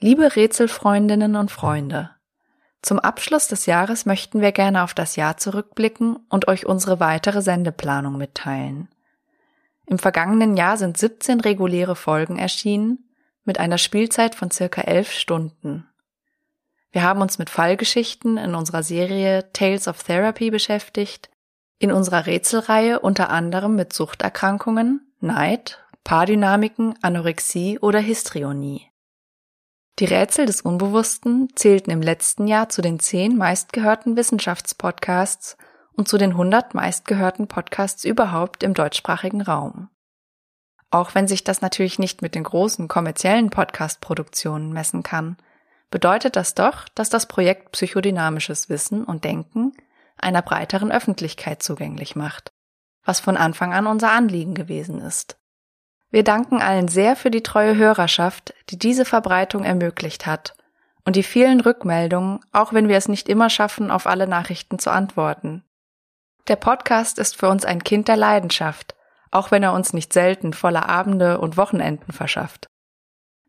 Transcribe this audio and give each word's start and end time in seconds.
Liebe 0.00 0.36
Rätselfreundinnen 0.36 1.34
und 1.34 1.50
Freunde, 1.50 2.10
zum 2.82 3.00
Abschluss 3.00 3.48
des 3.48 3.66
Jahres 3.66 4.06
möchten 4.06 4.40
wir 4.40 4.52
gerne 4.52 4.84
auf 4.84 4.94
das 4.94 5.16
Jahr 5.16 5.38
zurückblicken 5.38 6.20
und 6.28 6.46
euch 6.46 6.66
unsere 6.66 7.00
weitere 7.00 7.42
Sendeplanung 7.42 8.16
mitteilen. 8.16 8.88
Im 9.86 9.98
vergangenen 9.98 10.56
Jahr 10.56 10.76
sind 10.76 10.96
17 10.96 11.40
reguläre 11.40 11.96
Folgen 11.96 12.38
erschienen, 12.38 13.10
mit 13.42 13.58
einer 13.58 13.76
Spielzeit 13.76 14.36
von 14.36 14.52
circa 14.52 14.82
11 14.82 15.10
Stunden. 15.10 15.88
Wir 16.92 17.02
haben 17.02 17.20
uns 17.20 17.38
mit 17.38 17.50
Fallgeschichten 17.50 18.36
in 18.36 18.54
unserer 18.54 18.84
Serie 18.84 19.52
Tales 19.52 19.88
of 19.88 20.04
Therapy 20.04 20.52
beschäftigt, 20.52 21.28
in 21.80 21.90
unserer 21.90 22.26
Rätselreihe 22.26 23.00
unter 23.00 23.30
anderem 23.30 23.74
mit 23.74 23.92
Suchterkrankungen, 23.92 25.12
Neid, 25.18 25.80
Paardynamiken, 26.04 26.94
Anorexie 27.02 27.80
oder 27.80 27.98
Histrionie. 27.98 28.88
Die 29.98 30.04
Rätsel 30.04 30.46
des 30.46 30.60
Unbewussten 30.60 31.48
zählten 31.56 31.90
im 31.90 32.02
letzten 32.02 32.46
Jahr 32.46 32.68
zu 32.68 32.82
den 32.82 33.00
zehn 33.00 33.36
meistgehörten 33.36 34.16
Wissenschaftspodcasts 34.16 35.56
und 35.92 36.06
zu 36.06 36.18
den 36.18 36.30
100 36.30 36.72
meistgehörten 36.74 37.48
Podcasts 37.48 38.04
überhaupt 38.04 38.62
im 38.62 38.74
deutschsprachigen 38.74 39.42
Raum. 39.42 39.88
Auch 40.90 41.16
wenn 41.16 41.26
sich 41.26 41.42
das 41.42 41.62
natürlich 41.62 41.98
nicht 41.98 42.22
mit 42.22 42.36
den 42.36 42.44
großen 42.44 42.86
kommerziellen 42.86 43.50
Podcast-Produktionen 43.50 44.72
messen 44.72 45.02
kann, 45.02 45.36
bedeutet 45.90 46.36
das 46.36 46.54
doch, 46.54 46.88
dass 46.94 47.10
das 47.10 47.26
Projekt 47.26 47.72
psychodynamisches 47.72 48.68
Wissen 48.68 49.04
und 49.04 49.24
Denken 49.24 49.72
einer 50.16 50.42
breiteren 50.42 50.92
Öffentlichkeit 50.92 51.60
zugänglich 51.60 52.14
macht, 52.14 52.52
was 53.04 53.18
von 53.18 53.36
Anfang 53.36 53.74
an 53.74 53.88
unser 53.88 54.12
Anliegen 54.12 54.54
gewesen 54.54 55.00
ist. 55.00 55.38
Wir 56.10 56.24
danken 56.24 56.62
allen 56.62 56.88
sehr 56.88 57.16
für 57.16 57.30
die 57.30 57.42
treue 57.42 57.76
Hörerschaft, 57.76 58.54
die 58.70 58.78
diese 58.78 59.04
Verbreitung 59.04 59.64
ermöglicht 59.64 60.26
hat 60.26 60.54
und 61.04 61.16
die 61.16 61.22
vielen 61.22 61.60
Rückmeldungen, 61.60 62.40
auch 62.52 62.72
wenn 62.72 62.88
wir 62.88 62.96
es 62.96 63.08
nicht 63.08 63.28
immer 63.28 63.50
schaffen, 63.50 63.90
auf 63.90 64.06
alle 64.06 64.26
Nachrichten 64.26 64.78
zu 64.78 64.90
antworten. 64.90 65.64
Der 66.48 66.56
Podcast 66.56 67.18
ist 67.18 67.36
für 67.36 67.48
uns 67.48 67.64
ein 67.66 67.84
Kind 67.84 68.08
der 68.08 68.16
Leidenschaft, 68.16 68.94
auch 69.30 69.50
wenn 69.50 69.62
er 69.62 69.74
uns 69.74 69.92
nicht 69.92 70.12
selten 70.12 70.54
voller 70.54 70.88
Abende 70.88 71.38
und 71.40 71.58
Wochenenden 71.58 72.12
verschafft. 72.12 72.68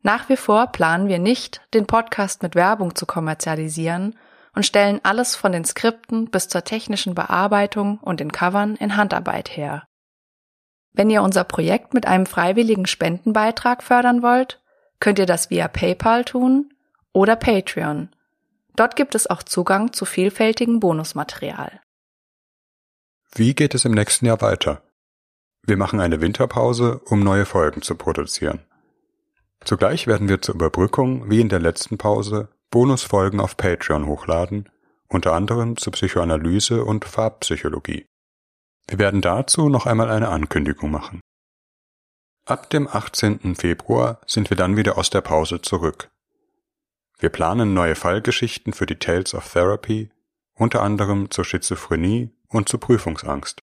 Nach 0.02 0.30
wie 0.30 0.38
vor 0.38 0.67
planen 0.67 1.08
wir 1.08 1.19
nicht, 1.19 1.62
den 1.73 1.86
Podcast 1.86 2.44
mit 2.44 2.56
Werbung 2.56 2.95
zu 2.95 3.06
kommerzialisieren 3.06 4.17
und 4.53 4.66
stellen 4.66 5.00
alles 5.03 5.36
von 5.36 5.52
den 5.52 5.66
Skripten 5.66 6.30
bis 6.30 6.47
zur 6.47 6.64
technischen 6.64 7.16
Bearbeitung 7.16 8.00
und 8.00 8.19
den 8.19 8.31
Covern 8.31 8.75
in 8.75 8.97
Handarbeit 8.97 9.50
her. 9.56 9.89
Wenn 10.94 11.09
ihr 11.09 11.22
unser 11.22 11.44
Projekt 11.44 11.94
mit 11.94 12.06
einem 12.06 12.26
freiwilligen 12.26 12.86
Spendenbeitrag 12.86 13.84
fördern 13.84 14.22
wollt, 14.22 14.62
könnt 15.00 15.20
ihr 15.20 15.26
das 15.26 15.50
via 15.50 15.68
PayPal 15.68 16.26
tun 16.26 16.73
oder 17.14 17.36
Patreon. 17.36 18.09
Dort 18.76 18.96
gibt 18.96 19.16
es 19.16 19.30
auch 19.30 19.44
Zugang 19.44 19.94
zu 19.94 20.06
vielfältigem 20.06 20.80
Bonusmaterial. 20.80 21.81
Wie 23.36 23.54
geht 23.54 23.76
es 23.76 23.86
im 23.86 23.92
nächsten 23.94 24.26
Jahr 24.26 24.42
weiter? 24.42 24.81
Wir 25.64 25.78
machen 25.78 26.00
eine 26.00 26.22
Winterpause, 26.22 27.00
um 27.06 27.20
neue 27.20 27.46
Folgen 27.46 27.81
zu 27.81 27.96
produzieren. 27.96 28.62
Zugleich 29.64 30.08
werden 30.08 30.30
wir 30.30 30.42
zur 30.42 30.56
Überbrückung, 30.56 31.30
wie 31.30 31.42
in 31.42 31.50
der 31.50 31.59
letzten 31.59 31.98
Pause, 31.98 32.50
Bonusfolgen 32.72 33.40
auf 33.40 33.58
Patreon 33.58 34.06
hochladen, 34.06 34.70
unter 35.08 35.34
anderem 35.34 35.76
zur 35.76 35.94
Psychoanalyse 35.94 36.84
und 36.86 37.06
Farbpsychologie. 37.06 38.09
Wir 38.90 38.98
werden 38.98 39.22
dazu 39.22 39.70
noch 39.70 39.86
einmal 39.86 40.09
eine 40.09 40.30
Ankündigung 40.30 40.90
machen. 40.90 41.22
Ab 42.45 42.72
dem 42.72 42.88
18. 42.88 43.56
Februar 43.56 44.20
sind 44.26 44.50
wir 44.50 44.58
dann 44.58 44.78
wieder 44.78 44.98
aus 44.98 45.12
der 45.12 45.22
Pause 45.22 45.62
zurück. 45.62 46.09
Wir 47.20 47.30
planen 47.30 47.76
neue 47.76 47.94
Fallgeschichten 47.94 48.73
für 48.73 48.88
die 48.88 48.96
Tales 48.96 49.36
of 49.36 49.48
Therapy, 49.54 50.09
unter 50.56 50.81
anderem 50.81 51.30
zur 51.30 51.46
Schizophrenie 51.46 52.31
und 52.48 52.68
zur 52.68 52.80
Prüfungsangst. 52.80 53.62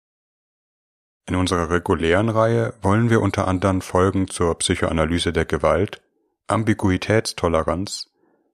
In 1.29 1.37
unserer 1.37 1.71
regulären 1.71 2.29
Reihe 2.29 2.75
wollen 2.83 3.09
wir 3.09 3.21
unter 3.21 3.47
anderem 3.47 3.81
Folgen 3.81 4.27
zur 4.27 4.59
Psychoanalyse 4.59 5.33
der 5.33 5.45
Gewalt, 5.45 6.03
Ambiguitätstoleranz, 6.49 8.11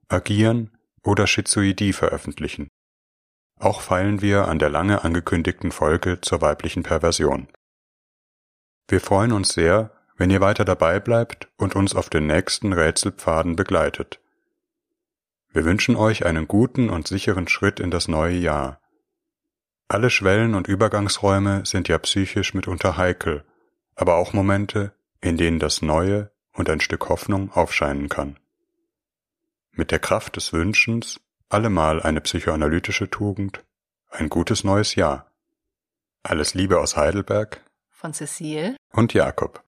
Agieren 0.09 0.77
oder 1.03 1.27
Schizoidie 1.27 1.95
veröffentlichen. 1.95 2.69
Auch 3.59 3.81
feilen 3.81 4.23
wir 4.23 4.47
an 4.47 4.59
der 4.59 4.71
lange 4.71 5.03
angekündigten 5.05 5.73
Folge 5.73 6.21
zur 6.21 6.41
weiblichen 6.41 6.85
Perversion. 6.85 7.49
Wir 8.87 9.01
freuen 9.01 9.33
uns 9.33 9.53
sehr, 9.53 9.91
wenn 10.17 10.31
ihr 10.31 10.41
weiter 10.41 10.65
dabei 10.65 11.01
bleibt 11.01 11.49
und 11.57 11.75
uns 11.75 11.95
auf 11.95 12.09
den 12.09 12.27
nächsten 12.27 12.73
Rätselpfaden 12.73 13.57
begleitet. 13.57 14.21
Wir 15.51 15.65
wünschen 15.65 15.97
euch 15.97 16.25
einen 16.25 16.47
guten 16.47 16.89
und 16.89 17.09
sicheren 17.09 17.49
Schritt 17.49 17.81
in 17.81 17.91
das 17.91 18.07
neue 18.07 18.37
Jahr. 18.37 18.81
Alle 19.89 20.11
Schwellen 20.11 20.55
und 20.55 20.69
Übergangsräume 20.69 21.65
sind 21.65 21.89
ja 21.89 21.99
psychisch 21.99 22.55
mitunter 22.55 22.97
heikel, 22.97 23.45
aber 23.95 24.17
auch 24.17 24.33
Momente, 24.33 24.93
in 25.21 25.37
denen 25.37 25.59
das 25.59 25.83
Neue 25.83 26.31
und 26.53 26.69
ein 26.69 26.81
Stück 26.81 27.09
Hoffnung 27.09 27.51
aufscheinen 27.53 28.09
kann. 28.09 28.39
Mit 29.73 29.91
der 29.91 29.99
Kraft 29.99 30.37
des 30.37 30.53
Wünschens 30.53 31.21
allemal 31.49 32.03
eine 32.03 32.21
psychoanalytische 32.21 33.11
Tugend, 33.11 33.65
ein 34.11 34.29
gutes 34.29 34.65
neues 34.65 34.95
Jahr. 34.95 35.31
Alles 36.23 36.55
Liebe 36.55 36.81
aus 36.81 36.97
Heidelberg 36.97 37.65
von 37.91 38.13
Cecile 38.13 38.77
und 38.93 39.15
Jakob. 39.15 39.65